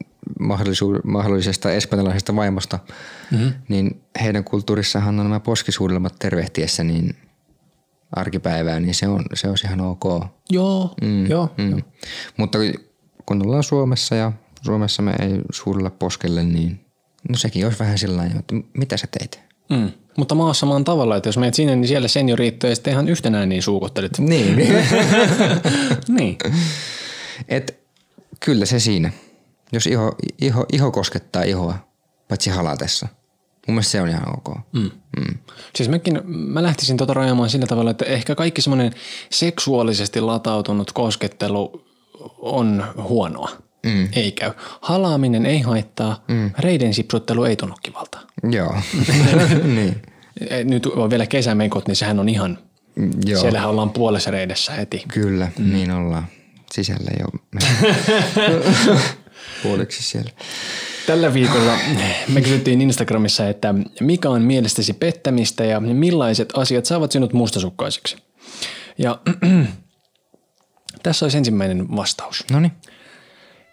[1.05, 2.79] mahdollisesta espanjalaisesta vaimosta,
[3.31, 3.53] mm-hmm.
[3.69, 7.17] niin heidän kulttuurissahan on nämä poskisuudelmat tervehtiessä niin
[8.13, 10.05] arkipäivää, niin se on, se on ihan ok.
[10.51, 11.71] Joo, mm, joo, mm.
[11.71, 11.81] joo.
[12.37, 12.59] Mutta
[13.27, 16.81] kun ollaan Suomessa ja Suomessa me ei suudella poskelle, niin
[17.29, 19.41] no sekin olisi vähän sellainen, että mitä sä teit?
[19.71, 19.91] Mm.
[20.17, 23.49] Mutta maassa maan tavalla, että jos menet sinne, niin siellä senioriitto ja sitten ihan yhtenään
[23.49, 24.19] niin suukottelet.
[24.19, 24.57] Niin.
[26.09, 26.39] niin.
[27.49, 27.81] Et
[28.41, 29.13] kyllä se siinä.
[29.73, 31.75] Jos iho, iho, iho koskettaa ihoa,
[32.29, 33.09] paitsi halatessa.
[33.67, 34.57] Mun mielestä se on ihan ok.
[34.73, 34.91] Mm.
[35.17, 35.39] Mm.
[35.75, 38.93] Siis mäkin, mä lähtisin tota rajaamaan sillä tavalla, että ehkä kaikki semmoinen
[39.31, 41.85] seksuaalisesti latautunut koskettelu
[42.39, 43.51] on huonoa.
[43.87, 44.09] Mm.
[44.13, 44.53] Ei käy.
[44.81, 46.51] Halaaminen ei haittaa, mm.
[46.59, 48.19] reiden sipsuttelu ei tunnu kivalta.
[48.51, 48.75] Joo.
[49.77, 50.03] niin.
[50.65, 52.59] Nyt on vielä kesämekot, niin sehän on ihan,
[52.95, 53.41] mm, Joo.
[53.41, 55.05] siellähän ollaan puolessa reidessä heti.
[55.09, 55.73] Kyllä, mm.
[55.73, 56.25] niin ollaan.
[56.73, 57.27] Sisällä jo
[59.63, 60.31] puoliksi siellä.
[61.07, 61.79] Tällä viikolla
[62.29, 68.17] me kysyttiin Instagramissa, että mikä on mielestäsi pettämistä ja millaiset asiat saavat sinut mustasukkaiseksi.
[68.99, 69.19] Ja
[71.03, 72.45] tässä olisi ensimmäinen vastaus.
[72.51, 72.73] No niin.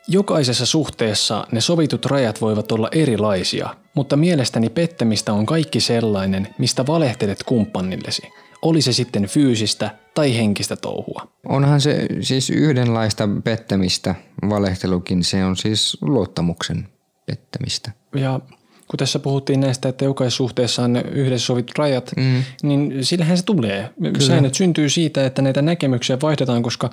[0.08, 6.86] Jokaisessa suhteessa ne sovitut rajat voivat olla erilaisia, mutta mielestäni pettämistä on kaikki sellainen, mistä
[6.86, 8.22] valehtelet kumppanillesi.
[8.62, 11.28] Oli se sitten fyysistä tai henkistä touhua.
[11.50, 14.16] Onhan se siis yhdenlaista pettämistä,
[14.50, 16.88] valehtelukin, se on siis luottamuksen
[17.26, 17.92] pettämistä.
[18.16, 18.40] Ja
[18.88, 22.44] kun tässä puhuttiin näistä, että jokaisessa suhteessa on yhdessä sovitut rajat, mm.
[22.64, 23.90] niin sillähän se tulee.
[24.02, 24.20] Kyllä.
[24.20, 26.90] Säännöt syntyy siitä, että näitä näkemyksiä vaihdetaan, koska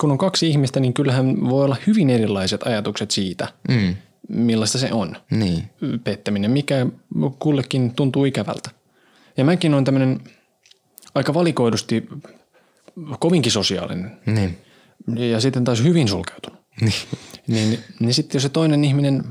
[0.00, 3.96] kun on kaksi ihmistä, niin kyllähän voi olla hyvin erilaiset ajatukset siitä, mm.
[4.28, 5.70] millaista se on niin.
[6.04, 6.86] pettäminen, mikä
[7.38, 8.70] kullekin tuntuu ikävältä.
[9.36, 10.20] Ja mäkin on tämmöinen
[11.14, 12.08] aika valikoidusti
[13.18, 14.18] kovinkin sosiaalinen.
[14.26, 14.58] Niin.
[15.30, 16.64] Ja sitten taas hyvin sulkeutunut.
[16.80, 16.92] Niin.
[17.46, 19.24] niin, niin sitten jos se toinen ihminen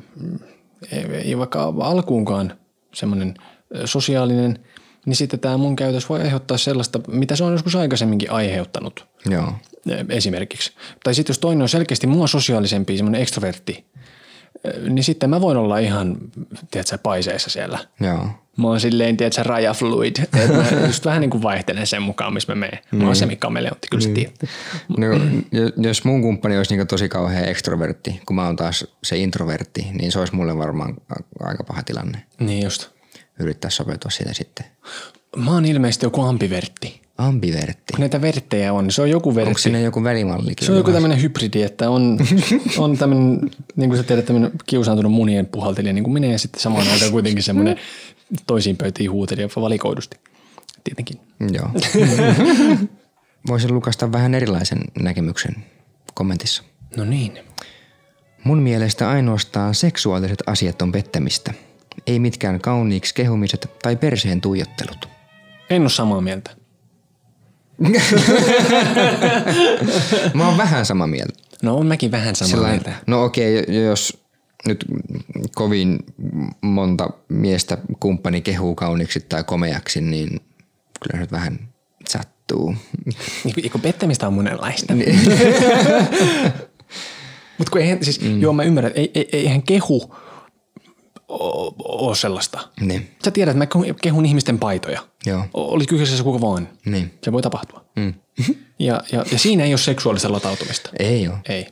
[0.92, 2.58] ei, ei vaikka alkuunkaan
[2.94, 3.34] semmoinen
[3.86, 4.60] sosiaalinen,
[5.06, 9.08] niin sitten tämä mun käytös voi aiheuttaa sellaista, mitä se on joskus aikaisemminkin aiheuttanut.
[9.30, 9.54] Joo.
[10.10, 10.72] Esimerkiksi.
[11.04, 13.86] Tai sitten jos toinen on selkeästi mua sosiaalisempi, semmoinen ekstrovertti,
[14.90, 16.18] niin sitten mä voin olla ihan,
[16.72, 17.80] tiedätkö, paiseissa siellä.
[18.00, 18.28] Joo.
[18.58, 20.16] Mä oon silleen, tiedätkö, rajafluid.
[20.56, 22.80] mä just vähän niin kuin vaihtelen sen mukaan, missä mä menen.
[22.92, 23.30] Mä oon niin.
[23.30, 24.34] se kameleontti, kyllä niin.
[24.42, 24.48] se
[24.98, 25.08] No,
[25.88, 30.12] jos mun kumppani olisi niin tosi kauhean ekstrovertti, kun mä oon taas se introvertti, niin
[30.12, 30.94] se olisi mulle varmaan
[31.40, 32.24] aika paha tilanne.
[32.40, 32.90] Niin just.
[33.40, 34.66] Yrittää sopeutua siitä sitten.
[35.36, 37.03] Mä oon ilmeisesti joku ambivertti.
[37.18, 37.94] Ambivertti.
[37.94, 39.48] Kun näitä verttejä on, niin se on joku vertti.
[39.48, 40.54] Onko siinä joku välimalli?
[40.62, 42.20] Se on joku tämmöinen hybridi, että on,
[42.78, 46.62] on tämmöinen, niin kuin sä tiedät, tämmöinen kiusaantunut munien puhaltelija niin kuin minä ja sitten
[46.62, 47.78] samaan aikaan kuitenkin semmoinen
[48.48, 50.18] toisiin pöytiin huutelija valikoidusti.
[50.84, 51.20] Tietenkin.
[51.52, 51.70] Joo.
[53.50, 55.56] Voisin lukasta vähän erilaisen näkemyksen
[56.14, 56.64] kommentissa.
[56.98, 57.40] No niin.
[58.44, 61.54] Mun mielestä ainoastaan seksuaaliset asiat on pettämistä.
[62.08, 65.10] Ei mitkään kauniiksi kehumiset tai perseen tuijottelut.
[65.70, 66.63] En ole samaa mieltä.
[70.34, 71.34] Mä oon vähän samaa mieltä.
[71.62, 73.04] No on mäkin vähän samaa Sellainen, mieltä.
[73.08, 74.24] No okei, okay, jos
[74.68, 74.86] nyt
[75.56, 76.00] kovin
[76.62, 80.40] monta miestä kumppani kehuu kauniksi tai komeaksi, niin
[81.04, 81.60] kyllä nyt vähän
[82.10, 82.76] sattuu.
[83.44, 84.96] Niin, kun pettämistä on monenlaista.
[84.96, 85.20] Niin.
[87.58, 88.42] Mutta kun eihän, siis, mm.
[88.42, 90.16] joo mä ymmärrän, ei, ei, eihän kehu
[91.28, 92.60] ole sellaista.
[92.80, 93.10] Niin.
[93.26, 95.02] Sä tiedät, että mä kehun ihmisten paitoja.
[95.26, 95.46] Joo.
[95.54, 96.70] Oli kyseessä kuka vaan.
[96.86, 97.14] Niin.
[97.24, 97.86] Se voi tapahtua.
[97.96, 98.14] Mm.
[98.80, 100.90] Ja, ja, ja siinä ei ole seksuaalista latautumista.
[101.00, 101.38] Ei ole.
[101.50, 101.68] Ei.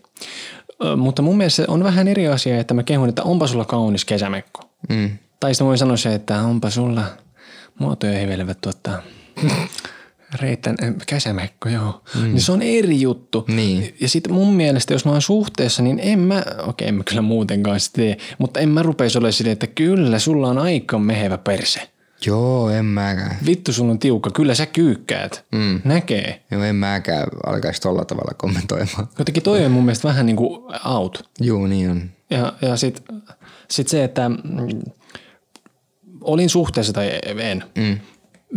[0.84, 4.06] Ö, mutta mun mielestä on vähän eri asia, että mä kehun, että onpa sulla kaunis
[4.06, 4.62] kesämekko.
[4.90, 5.18] Mm.
[5.40, 7.04] Tai sitten voin sanoa se, että onpa sulla
[7.80, 9.02] muotoja hevelevät tuottaa
[10.40, 12.02] Reitän kesämekko, joo.
[12.16, 12.24] Mm.
[12.24, 13.46] Niin se on eri juttu.
[13.48, 13.96] Niin.
[14.02, 17.04] Ja sitten mun mielestä, jos mä oon suhteessa, niin en mä, okei okay, en mä
[17.04, 21.00] kyllä muutenkaan sitä tee, mutta en mä rupeisi olemaan silleen, että kyllä sulla on aika
[21.00, 21.90] mehevä perse.
[22.26, 23.38] Joo, en mäkään.
[23.46, 25.46] Vittu sun on tiukka, kyllä sä kyykkäät.
[25.52, 25.82] Mm.
[25.84, 26.42] Näkee.
[26.52, 29.08] Joo, en mäkään alkaisi tolla tavalla kommentoimaan.
[29.20, 31.30] Jotenkin toi on mun mielestä vähän niin kuin out.
[31.40, 32.10] Joo, niin on.
[32.30, 33.04] Ja, ja sit,
[33.70, 34.38] sit se, että mm,
[36.22, 37.98] olin suhteessa tai en, mm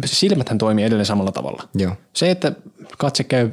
[0.04, 1.68] silmäthän toimii edelleen samalla tavalla.
[1.74, 1.96] Joo.
[2.12, 2.52] Se, että
[2.98, 3.50] katse käy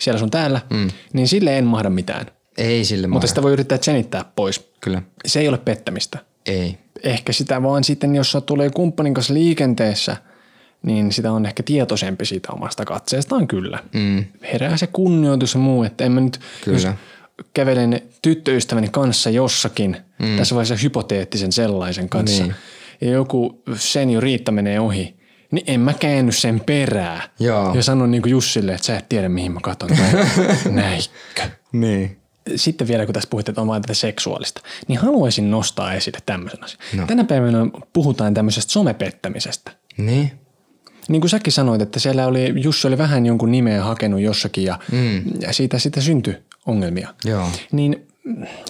[0.00, 0.90] siellä sun täällä, mm.
[1.12, 2.26] niin sille en mahda mitään.
[2.58, 4.70] Ei sille Mutta sitä voi yrittää senittää pois.
[4.80, 5.02] Kyllä.
[5.26, 6.18] Se ei ole pettämistä.
[6.46, 6.78] Ei.
[7.02, 10.16] Ehkä sitä vaan sitten, jos tulee kumppanin kanssa liikenteessä,
[10.82, 13.78] niin sitä on ehkä tietoisempi siitä omasta katseestaan kyllä.
[13.92, 14.24] Mm.
[14.52, 16.78] Herää se kunnioitus ja muu, että en mä nyt, kyllä.
[16.78, 16.88] jos
[17.54, 20.36] kävelen tyttöystäväni kanssa jossakin, mm.
[20.36, 22.54] tässä vaiheessa hypoteettisen sellaisen kanssa, niin.
[23.00, 25.16] Ja joku senioriitta menee ohi,
[25.50, 27.28] niin en mä käänny sen perää.
[27.40, 27.74] Joo.
[27.74, 29.90] Ja sanon niin kuin Jussille, että sä et tiedä mihin mä katon.
[30.70, 31.42] Näikkö.
[31.72, 32.16] Niin.
[32.56, 36.64] Sitten vielä kun tässä puhutte, että on vain tätä seksuaalista, niin haluaisin nostaa esille tämmöisen
[36.64, 36.80] asian.
[36.96, 37.06] No.
[37.06, 37.58] Tänä päivänä
[37.92, 39.70] puhutaan tämmöisestä somepettämisestä.
[39.96, 40.32] Niin.
[41.08, 44.78] Niin kuin säkin sanoit, että siellä oli, Jussi oli vähän jonkun nimeä hakenut jossakin ja,
[44.92, 45.22] mm.
[45.40, 47.08] ja siitä sitten syntyi ongelmia.
[47.24, 47.48] Joo.
[47.72, 48.06] Niin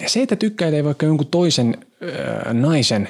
[0.05, 1.77] se, että tykkäilee vaikka jonkun toisen
[2.47, 3.09] äh, naisen,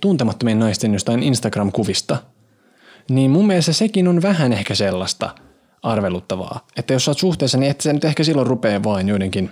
[0.00, 2.16] tuntemattomien naisten jostain Instagram-kuvista,
[3.10, 5.34] niin mun mielestä sekin on vähän ehkä sellaista
[5.82, 6.66] arveluttavaa.
[6.76, 9.50] Että jos sä oot suhteessa, niin et sä nyt ehkä silloin rupee vain joidenkin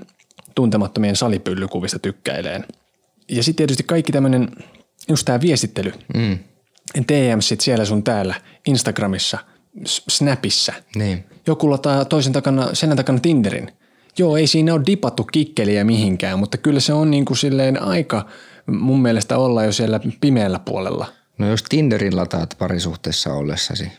[0.54, 2.64] tuntemattomien salipyllykuvista tykkäileen.
[3.28, 4.48] Ja sitten tietysti kaikki tämmöinen,
[5.08, 5.92] just tämä viestittely.
[6.14, 6.38] Mm.
[7.08, 8.34] DMsit siellä sun täällä,
[8.66, 9.38] Instagramissa,
[9.86, 10.72] Snapissa.
[10.96, 11.24] Niin.
[11.46, 13.72] Joku lataa toisen takana, sen takana Tinderin.
[14.18, 18.26] Joo, ei siinä ole dipattu kikkeliä mihinkään, mutta kyllä se on niin kuin silleen aika
[18.66, 21.12] mun mielestä olla jo siellä pimeällä puolella.
[21.38, 23.92] No jos Tinderin lataat parisuhteessa ollessasi,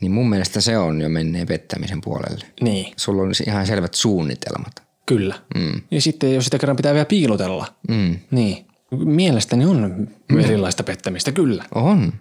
[0.00, 2.44] niin mun mielestä se on jo menneen pettämisen puolelle.
[2.60, 2.92] Niin.
[2.96, 4.82] Sulla on ihan selvät suunnitelmat.
[5.06, 5.34] Kyllä.
[5.54, 5.80] Mm.
[5.90, 7.66] Ja sitten jos sitä kerran pitää vielä piilotella.
[7.88, 8.18] Mm.
[8.30, 8.66] Niin.
[8.90, 10.38] Mielestäni on mm.
[10.38, 11.64] erilaista pettämistä, kyllä.
[11.74, 12.12] On.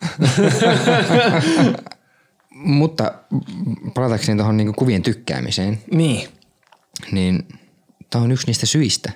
[2.50, 3.14] Mutta
[3.94, 5.78] palatakseni tuohon niinku kuvien tykkäämiseen.
[5.92, 6.28] Niin.
[7.12, 7.48] Niin
[8.10, 9.12] tämä on yksi niistä syistä,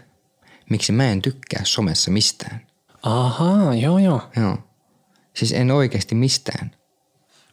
[0.70, 2.66] miksi mä en tykkää somessa mistään.
[3.02, 4.20] Ahaa, joo joo.
[4.36, 4.58] Joo.
[5.34, 6.70] Siis en oikeasti mistään.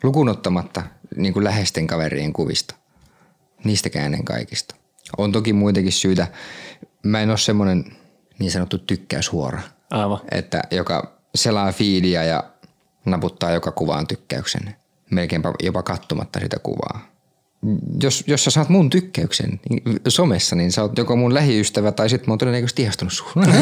[0.04, 0.84] Lukunottamatta
[1.16, 2.76] niin kuin läheisten kaverien kuvista.
[3.64, 4.76] Niistäkään en kaikista.
[5.18, 6.28] On toki muitakin syitä.
[7.04, 7.98] Mä en ole semmoinen
[8.40, 9.62] niin sanottu tykkäyshuora.
[9.90, 10.20] Aivan.
[10.32, 12.44] Että joka selaa fiidiä ja
[13.06, 14.76] naputtaa joka kuvaan tykkäyksen.
[15.12, 17.12] Melkeinpä jopa katsomatta sitä kuvaa.
[18.02, 22.10] Jos, jos sä saat mun tykkäyksen niin somessa, niin sä oot joko mun lähiystävä tai
[22.10, 23.46] sitten mä oon todennäköisesti ihastunut suhun.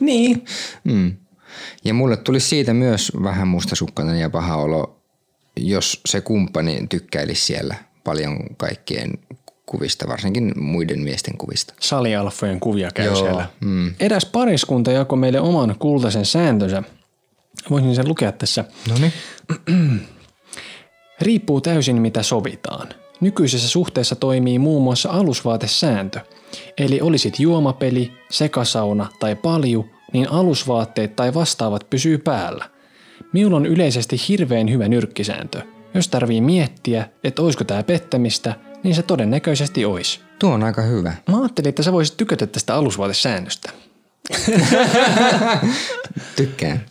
[0.00, 0.44] niin.
[0.84, 1.16] Mm.
[1.84, 5.00] Ja mulle tuli siitä myös vähän mustasukkainen ja paha olo,
[5.56, 7.74] jos se kumppani tykkäilisi siellä
[8.04, 9.18] paljon kaikkien
[9.66, 11.74] kuvista, varsinkin muiden miesten kuvista.
[11.80, 13.48] Salialfojen kuvia käy Joo, siellä.
[13.60, 13.94] Mm.
[14.00, 16.82] Eräs pariskunta jakoi meille oman kultaisen sääntönsä.
[17.70, 18.64] Voisin sen lukea tässä.
[18.88, 19.12] No niin.
[21.20, 22.88] Riippuu täysin mitä sovitaan.
[23.20, 26.20] Nykyisessä suhteessa toimii muun muassa alusvaatesääntö.
[26.78, 32.70] Eli olisit juomapeli, sekasauna tai palju, niin alusvaatteet tai vastaavat pysyy päällä.
[33.32, 35.62] Minulla on yleisesti hirveän hyvä nyrkkisääntö.
[35.94, 40.20] Jos tarvii miettiä, että oisko tää pettämistä, niin se todennäköisesti ois.
[40.38, 41.14] Tuo on aika hyvä.
[41.28, 43.70] Mä ajattelin, että sä voisit tykätä tästä alusvaatesäännöstä.
[46.36, 46.84] Tykkään.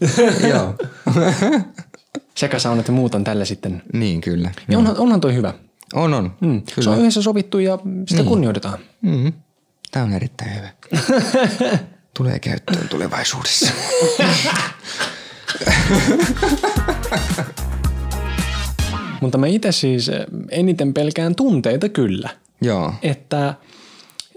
[0.49, 0.75] Joo.
[2.39, 3.84] Sekasaunat ja muut on tällä sitten.
[3.93, 4.52] Niin, kyllä.
[4.69, 5.54] Ja onhan, onhan toi hyvä.
[5.93, 6.23] On, on.
[6.41, 6.62] Mm.
[6.62, 6.84] Kyllä.
[6.84, 8.25] Se on yhdessä sovittu ja sitä niin.
[8.25, 8.80] kunnioitetaan.
[9.02, 9.34] Mm-hmm.
[9.91, 10.69] Tämä on erittäin hyvä.
[12.17, 13.71] Tulee käyttöön tulevaisuudessa.
[19.21, 20.12] Mutta mä itse siis
[20.52, 22.30] eniten pelkään tunteita kyllä.
[22.62, 22.93] Joo.
[23.02, 23.54] Että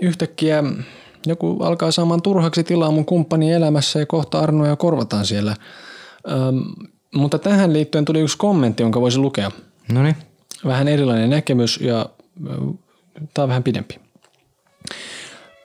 [0.00, 0.64] yhtäkkiä
[1.26, 5.56] joku alkaa saamaan turhaksi tilaa mun kumppani elämässä ja kohta Arnoja korvataan siellä.
[6.30, 6.62] Öm,
[7.14, 9.50] mutta tähän liittyen tuli yksi kommentti, jonka voisi lukea.
[9.92, 10.16] No niin.
[10.64, 12.06] Vähän erilainen näkemys ja
[13.34, 13.98] tämä on vähän pidempi.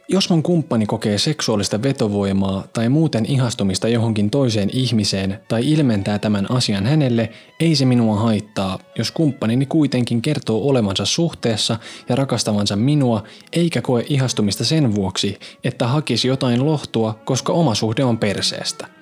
[0.09, 6.51] Jos mun kumppani kokee seksuaalista vetovoimaa tai muuten ihastumista johonkin toiseen ihmiseen tai ilmentää tämän
[6.51, 7.29] asian hänelle,
[7.59, 11.79] ei se minua haittaa, jos kumppanini kuitenkin kertoo olevansa suhteessa
[12.09, 18.03] ja rakastavansa minua, eikä koe ihastumista sen vuoksi, että hakisi jotain lohtua, koska oma suhde
[18.03, 18.96] on perseestä.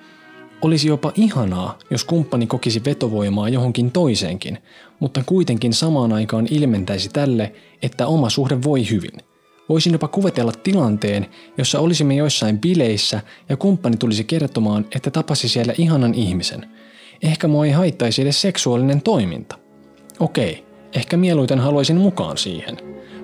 [0.62, 4.58] Olisi jopa ihanaa, jos kumppani kokisi vetovoimaa johonkin toiseenkin,
[5.00, 9.20] mutta kuitenkin samaan aikaan ilmentäisi tälle, että oma suhde voi hyvin–
[9.68, 11.26] Voisin jopa kuvitella tilanteen,
[11.58, 16.66] jossa olisimme joissain bileissä ja kumppani tulisi kertomaan, että tapasi siellä ihanan ihmisen.
[17.22, 19.58] Ehkä mua ei haittaisi edes seksuaalinen toiminta.
[20.20, 20.64] Okei,
[20.94, 22.76] ehkä mieluiten haluaisin mukaan siihen.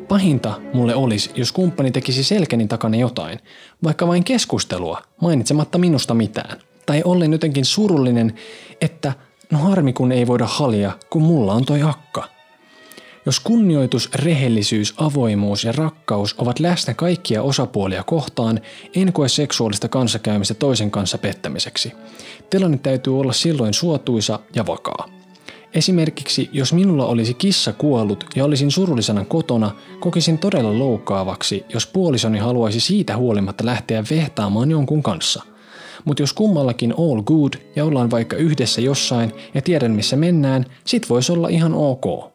[0.08, 3.38] Pahinta mulle olisi, jos kumppani tekisi selkäni takana jotain,
[3.84, 6.58] vaikka vain keskustelua, mainitsematta minusta mitään.
[6.86, 8.34] Tai ollen jotenkin surullinen,
[8.80, 9.12] että
[9.50, 12.28] no harmi kun ei voida halia, kun mulla on toi akka.
[13.26, 18.60] Jos kunnioitus, rehellisyys, avoimuus ja rakkaus ovat läsnä kaikkia osapuolia kohtaan,
[18.96, 21.92] en koe seksuaalista kanssakäymistä toisen kanssa pettämiseksi.
[22.50, 25.08] Tilanne täytyy olla silloin suotuisa ja vakaa.
[25.74, 32.38] Esimerkiksi jos minulla olisi kissa kuollut ja olisin surullisena kotona, kokisin todella loukkaavaksi, jos puolisoni
[32.38, 35.42] haluaisi siitä huolimatta lähteä vehtaamaan jonkun kanssa.
[36.04, 41.10] Mutta jos kummallakin all good ja ollaan vaikka yhdessä jossain ja tiedän missä mennään, sit
[41.10, 42.32] voisi olla ihan ok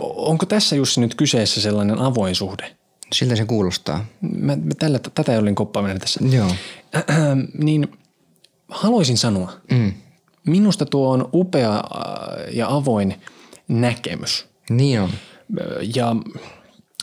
[0.00, 2.76] onko tässä Jussi nyt kyseessä sellainen avoin suhde?
[3.12, 4.04] Siltä se kuulostaa.
[4.20, 6.20] Mä, mä tällä, tätä olin koppaaminen tässä.
[6.30, 6.46] Joo.
[6.96, 7.04] Äh,
[7.64, 7.88] niin
[8.68, 9.92] haluaisin sanoa, Mm.
[10.46, 13.14] minusta tuo on upea äh, ja avoin
[13.68, 14.46] näkemys.
[14.70, 15.10] Niin on.
[15.96, 16.16] Ja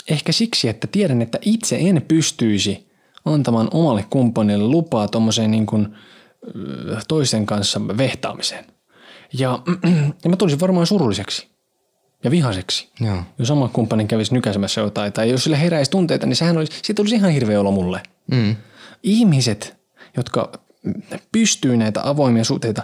[0.10, 2.87] ehkä siksi, että tiedän, että itse en pystyisi
[3.34, 5.88] antamaan omalle kumppanille lupaa tuommoiseen niin kuin
[7.08, 8.66] toisen kanssa vehtaamiseen.
[9.34, 9.60] Ja,
[10.24, 11.48] ja mä tulisin varmaan surulliseksi
[12.24, 12.90] ja vihaseksi.
[13.00, 13.18] Joo.
[13.40, 17.02] Jos oma kumppani kävisi nykäisemässä jotain, tai jos sille heräisi tunteita, niin sehän olisi, siitä
[17.02, 18.02] olisi ihan hirveä olo mulle.
[18.32, 18.56] Mm.
[19.04, 19.78] Ihmiset,
[20.18, 20.52] jotka
[21.32, 22.84] pystyy näitä avoimia suhteita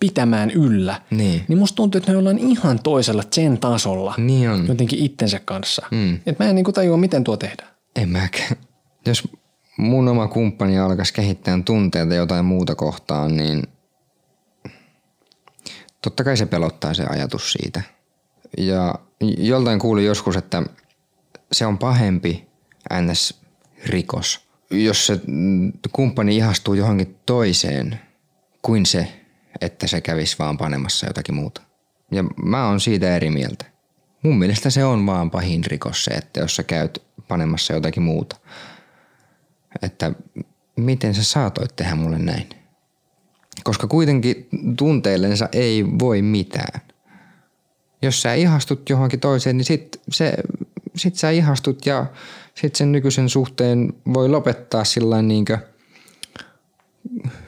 [0.00, 1.44] pitämään yllä, Niin.
[1.48, 4.66] niin musta tuntuu, että ne ollaan ihan toisella sen tasolla Niin on.
[4.68, 5.86] jotenkin itsensä kanssa.
[5.90, 6.18] Mm.
[6.26, 7.68] Et mä en niinku tajua, miten tuo tehdään.
[7.96, 8.56] En mäkään.
[9.06, 9.28] Jos
[9.76, 13.62] mun oma kumppani alkaisi kehittää tunteita jotain muuta kohtaan, niin
[16.02, 17.82] totta kai se pelottaa se ajatus siitä.
[18.58, 18.94] Ja
[19.38, 20.62] joltain kuulin joskus, että
[21.52, 22.48] se on pahempi
[22.92, 25.20] NS-rikos, jos se
[25.92, 28.00] kumppani ihastuu johonkin toiseen
[28.62, 29.22] kuin se,
[29.60, 31.62] että se kävisi vaan panemassa jotakin muuta.
[32.10, 33.64] Ja mä oon siitä eri mieltä.
[34.22, 38.36] Mun mielestä se on vaan pahin rikos se, että jos sä käyt panemassa jotakin muuta.
[39.82, 40.12] Että
[40.76, 42.48] miten sä saatoit tehdä mulle näin?
[43.64, 46.80] Koska kuitenkin tunteillensa ei voi mitään.
[48.02, 50.34] Jos sä ihastut johonkin toiseen, niin sit, se,
[50.96, 52.06] sit sä ihastut ja
[52.54, 55.58] sit sen nykyisen suhteen voi lopettaa sillä niinkö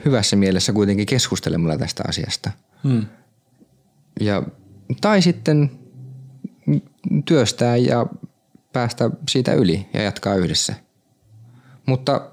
[0.05, 2.51] hyvässä mielessä kuitenkin keskustelemalla tästä asiasta.
[2.85, 3.07] Hmm.
[4.21, 4.43] Ja,
[5.01, 5.71] tai sitten
[7.25, 8.07] työstää ja
[8.75, 10.75] päästä siitä yli ja jatkaa yhdessä.
[11.87, 12.31] Mutta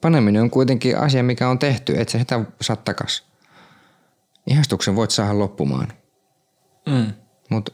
[0.00, 3.24] paneminen on kuitenkin asia, mikä on tehty, et sä sitä saa takas.
[4.46, 5.92] Ihastuksen voit saada loppumaan,
[6.86, 7.12] Mm.
[7.50, 7.72] mutta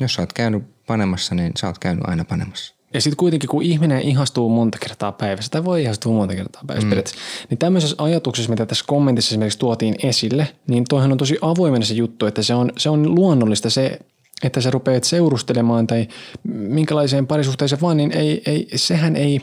[0.00, 2.74] jos sä oot käynyt panemassa, niin sä oot käynyt aina panemassa.
[2.94, 6.86] Ja sitten kuitenkin, kun ihminen ihastuu monta kertaa päivässä, tai voi ihastua monta kertaa päivässä
[6.86, 6.90] mm.
[6.90, 11.84] periaatteessa, niin tämmöisessä ajatuksessa, mitä tässä kommentissa esimerkiksi tuotiin esille, niin toihan on tosi avoimena
[11.84, 13.98] se juttu, että se on, se on luonnollista se,
[14.42, 16.08] että sä rupeat seurustelemaan tai
[16.48, 19.40] minkälaiseen parisuhteeseen vaan, niin ei, ei, sehän ei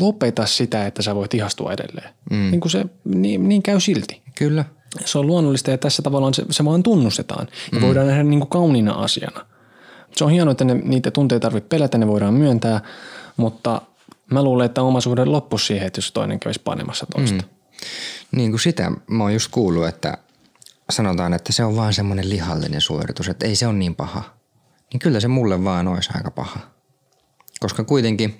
[0.00, 2.08] lopeta sitä, että sä voit ihastua edelleen.
[2.30, 2.50] Mm.
[2.50, 4.22] Niin, kuin se, niin, niin käy silti.
[4.34, 4.64] Kyllä.
[5.04, 7.86] Se on luonnollista ja tässä tavallaan se, se vaan tunnustetaan ja mm.
[7.86, 9.46] voidaan nähdä niin kuin kauniina asiana.
[10.16, 12.80] Se on hienoa, että ne, niitä tunteita ei tarvitse pelätä, ne voidaan myöntää,
[13.36, 13.82] mutta
[14.30, 17.42] mä luulen, että oma suhde loppuisi siihen, että jos toinen kävisi panemassa toista.
[17.42, 17.48] Mm.
[18.32, 20.18] Niin kuin sitä mä oon just kuullut, että
[20.92, 24.36] sanotaan, että se on vaan semmoinen lihallinen suoritus, että ei se ole niin paha.
[24.92, 26.60] Niin kyllä se mulle vaan olisi aika paha.
[27.60, 28.38] Koska kuitenkin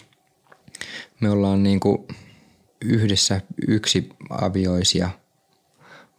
[1.21, 2.07] me ollaan niin kuin
[2.85, 5.11] yhdessä yksi avioisia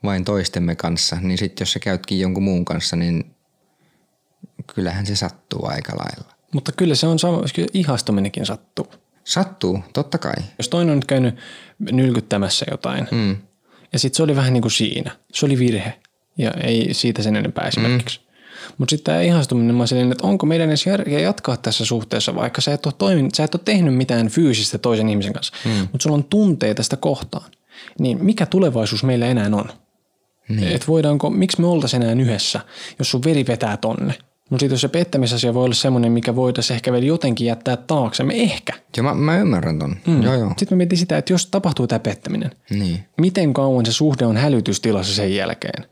[0.04, 3.36] vain toistemme kanssa, niin sitten jos sä käytkin jonkun muun kanssa, niin
[4.76, 6.34] kyllähän se sattuu aika lailla.
[6.54, 7.42] Mutta kyllä se on sama,
[7.74, 8.88] ihastuminenkin sattuu.
[9.24, 10.34] Sattuu, totta kai.
[10.58, 11.36] Jos toinen on nyt käynyt
[11.80, 13.38] nylkyttämässä jotain Mm.
[13.94, 15.12] ja sitten se oli vähän niin kuin siinä.
[15.34, 16.00] Se oli virhe
[16.38, 18.20] ja ei siitä sen enempää esimerkiksi.
[18.20, 18.24] Mm.
[18.78, 22.62] Mutta sitten tämä ihastuminen, mä silleen, että onko meidän edes järkeä jatkaa tässä suhteessa, vaikka
[22.62, 25.72] sä et ole, toiminut, sä et ole tehnyt mitään fyysistä toisen ihmisen kanssa, mm.
[25.72, 27.52] mutta sulla on tunteita sitä kohtaan.
[28.00, 29.66] Niin mikä tulevaisuus meillä enää on?
[30.50, 30.68] Niin.
[30.68, 32.60] Et voidaanko, miksi me oltaisiin enää yhdessä,
[33.00, 34.14] jos sun veri vetää tonne?
[34.50, 38.34] Mutta sitten jos se pettämisasia voi olla semmoinen, mikä voitaisiin ehkä vielä jotenkin jättää taaksemme,
[38.44, 38.74] ehkä.
[38.98, 39.96] Joo, mä, mä ymmärrän ton.
[40.08, 40.24] Mm.
[40.24, 40.54] Joo, joo.
[40.58, 43.00] Sitten mä mietin sitä, että jos tapahtuu tämä pettäminen, Niin.
[43.18, 45.86] miten kauan se suhde on hälytystilassa sen jälkeen?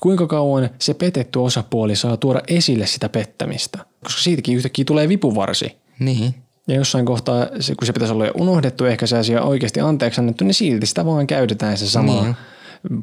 [0.00, 3.78] Kuinka kauan se petetty osapuoli saa tuoda esille sitä pettämistä?
[4.04, 5.76] Koska siitäkin yhtäkkiä tulee vipuvarsi.
[5.98, 6.34] Niin.
[6.68, 10.20] Ja jossain kohtaa, se, kun se pitäisi olla jo unohdettu, ehkä se asia oikeasti anteeksi
[10.20, 12.36] annettu, niin silti sitä vaan käytetään se sama Niin.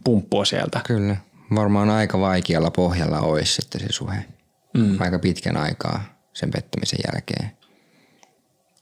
[0.04, 0.82] pumppua sieltä.
[0.88, 1.16] Kyllä.
[1.56, 4.26] Varmaan aika vaikealla pohjalla olisi sitten se suhe.
[4.74, 5.02] Mm.
[5.02, 6.04] Aika pitkän aikaa
[6.34, 7.52] sen pettämisen jälkeen.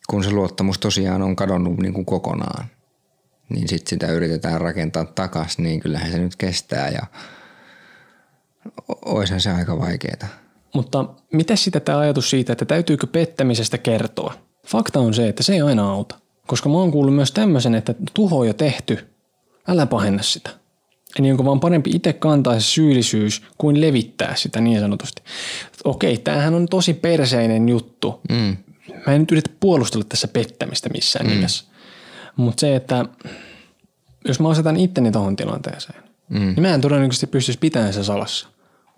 [0.10, 2.66] Kun se luottamus tosiaan on kadonnut niin kuin kokonaan,
[3.50, 7.02] niin sitten sitä yritetään rakentaa takas, niin kyllähän se nyt kestää ja
[9.06, 10.28] oishan se aika vaikeeta.
[10.74, 14.34] Mutta mitä sitten tämä ajatus siitä, että täytyykö pettämisestä kertoa?
[14.68, 16.16] Fakta on se, että se ei aina auta.
[16.48, 19.08] Koska mä oon kuullut myös tämmöisen, että tuho on jo tehty,
[19.68, 20.50] älä pahenna sitä.
[21.20, 25.22] Eli onko vaan parempi itse kantaa se syyllisyys kuin levittää sitä niin sanotusti.
[25.84, 28.22] Okei, tämähän on tosi perseinen juttu.
[28.30, 28.58] Mm.
[29.08, 31.32] Mä en nyt yritä puolustella tässä pettämistä missään mm.
[31.34, 31.66] nimessä.
[32.36, 33.06] Mutta se, että
[34.28, 36.40] jos mä asetan itteni tohon tilanteeseen, mm.
[36.40, 38.48] niin mä en todennäköisesti pystyisi pitämään sen salassa.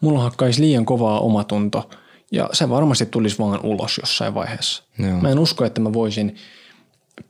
[0.05, 1.89] Mulla hakkaisi liian kovaa omatunto
[2.31, 4.83] ja se varmasti tulisi vaan ulos jossain vaiheessa.
[4.99, 5.21] Joo.
[5.21, 6.35] Mä en usko, että mä voisin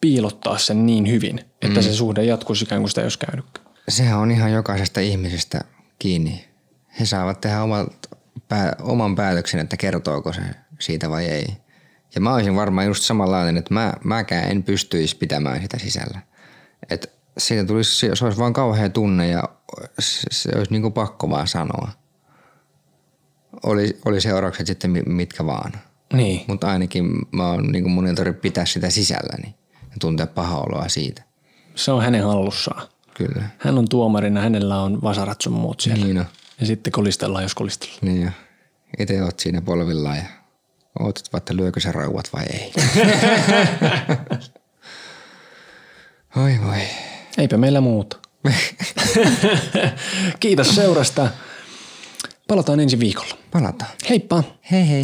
[0.01, 1.83] piilottaa sen niin hyvin, että mm.
[1.83, 3.65] se suhde jatkuisi ikään kuin sitä ei olisi käynytkään.
[3.89, 5.61] Sehän on ihan jokaisesta ihmisestä
[5.99, 6.45] kiinni.
[6.99, 7.87] He saavat tehdä omat,
[8.47, 10.41] pää, oman päätöksen, että kertooko se
[10.79, 11.47] siitä vai ei.
[12.15, 16.19] Ja mä olisin varmaan just samanlainen, että mä, mäkään en pystyisi pitämään sitä sisällä.
[16.89, 19.43] Et siitä tulisi, se olisi vaan kauhea tunne ja
[19.99, 22.04] se, se olisi niin kuin pakko vaan sanoa.
[23.63, 25.71] Oli, oli seuraukset sitten mi- mitkä vaan.
[26.13, 26.41] Niin.
[26.47, 28.05] Mutta ainakin mä oon, niin mun
[28.41, 31.23] pitää sitä sisälläni ja tuntea paha oloa siitä.
[31.75, 32.87] Se on hänen hallussaan.
[33.13, 33.43] Kyllä.
[33.57, 36.05] Hän on tuomarina, hänellä on vasarat sun muut siellä.
[36.05, 36.25] Niin on.
[36.59, 37.99] Ja sitten kolistellaan, jos kolistellaan.
[38.01, 38.29] Niin jo.
[38.99, 40.23] Itse oot siinä polvillaan ja
[40.99, 42.73] ootat vaan, että lyökö se rauat vai ei.
[46.43, 46.81] Oi voi.
[47.37, 48.17] Eipä meillä muuta.
[50.39, 51.27] Kiitos seurasta.
[52.47, 53.37] Palataan ensi viikolla.
[53.51, 53.91] Palataan.
[54.09, 54.43] Heippa!
[54.71, 55.03] Hei hei.